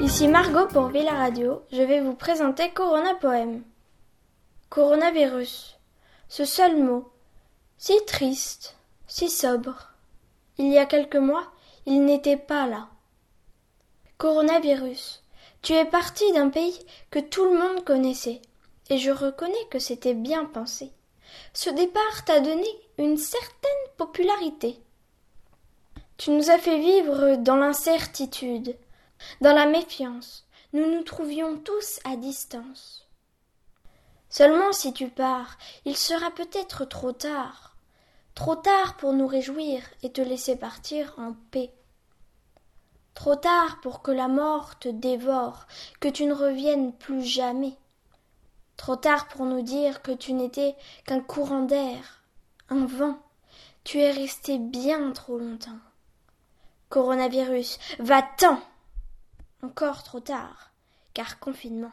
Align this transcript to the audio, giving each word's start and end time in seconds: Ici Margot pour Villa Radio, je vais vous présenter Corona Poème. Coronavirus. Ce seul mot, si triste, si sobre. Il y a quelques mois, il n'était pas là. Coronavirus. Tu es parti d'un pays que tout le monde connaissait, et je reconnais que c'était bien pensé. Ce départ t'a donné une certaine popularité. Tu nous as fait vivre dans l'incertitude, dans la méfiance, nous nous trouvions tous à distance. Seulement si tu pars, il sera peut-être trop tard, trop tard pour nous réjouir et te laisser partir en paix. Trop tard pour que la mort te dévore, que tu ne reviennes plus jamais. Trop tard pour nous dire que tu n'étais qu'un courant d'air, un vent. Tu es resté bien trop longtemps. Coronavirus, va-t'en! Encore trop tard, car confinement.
Ici 0.00 0.28
Margot 0.28 0.66
pour 0.68 0.86
Villa 0.88 1.12
Radio, 1.12 1.62
je 1.72 1.82
vais 1.82 2.00
vous 2.00 2.14
présenter 2.14 2.70
Corona 2.70 3.14
Poème. 3.16 3.62
Coronavirus. 4.70 5.78
Ce 6.28 6.44
seul 6.44 6.82
mot, 6.82 7.12
si 7.76 7.92
triste, 8.06 8.76
si 9.06 9.28
sobre. 9.28 9.95
Il 10.58 10.68
y 10.68 10.78
a 10.78 10.86
quelques 10.86 11.16
mois, 11.16 11.52
il 11.84 12.04
n'était 12.04 12.36
pas 12.36 12.66
là. 12.66 12.88
Coronavirus. 14.18 15.22
Tu 15.62 15.74
es 15.74 15.84
parti 15.84 16.30
d'un 16.32 16.48
pays 16.48 16.78
que 17.10 17.18
tout 17.18 17.44
le 17.44 17.58
monde 17.58 17.84
connaissait, 17.84 18.40
et 18.88 18.98
je 18.98 19.10
reconnais 19.10 19.66
que 19.70 19.78
c'était 19.78 20.14
bien 20.14 20.44
pensé. 20.44 20.92
Ce 21.52 21.70
départ 21.70 22.24
t'a 22.24 22.40
donné 22.40 22.68
une 22.98 23.18
certaine 23.18 23.70
popularité. 23.96 24.80
Tu 26.16 26.30
nous 26.30 26.50
as 26.50 26.58
fait 26.58 26.78
vivre 26.78 27.36
dans 27.36 27.56
l'incertitude, 27.56 28.76
dans 29.40 29.52
la 29.52 29.66
méfiance, 29.66 30.46
nous 30.72 30.90
nous 30.90 31.02
trouvions 31.02 31.58
tous 31.58 32.00
à 32.04 32.16
distance. 32.16 33.06
Seulement 34.30 34.72
si 34.72 34.92
tu 34.92 35.08
pars, 35.08 35.58
il 35.84 35.96
sera 35.96 36.30
peut-être 36.30 36.84
trop 36.84 37.12
tard, 37.12 37.75
trop 38.36 38.54
tard 38.54 38.96
pour 38.98 39.14
nous 39.14 39.26
réjouir 39.26 39.82
et 40.02 40.12
te 40.12 40.20
laisser 40.20 40.56
partir 40.56 41.14
en 41.16 41.32
paix. 41.50 41.72
Trop 43.14 43.34
tard 43.34 43.80
pour 43.80 44.02
que 44.02 44.10
la 44.10 44.28
mort 44.28 44.78
te 44.78 44.90
dévore, 44.90 45.66
que 46.00 46.08
tu 46.08 46.26
ne 46.26 46.34
reviennes 46.34 46.92
plus 46.92 47.24
jamais. 47.24 47.74
Trop 48.76 48.94
tard 48.94 49.26
pour 49.28 49.46
nous 49.46 49.62
dire 49.62 50.02
que 50.02 50.12
tu 50.12 50.34
n'étais 50.34 50.76
qu'un 51.06 51.20
courant 51.20 51.62
d'air, 51.62 52.22
un 52.68 52.84
vent. 52.84 53.18
Tu 53.84 54.00
es 54.00 54.10
resté 54.10 54.58
bien 54.58 55.12
trop 55.12 55.38
longtemps. 55.38 55.80
Coronavirus, 56.90 57.78
va-t'en! 58.00 58.60
Encore 59.62 60.02
trop 60.02 60.20
tard, 60.20 60.72
car 61.14 61.38
confinement. 61.38 61.92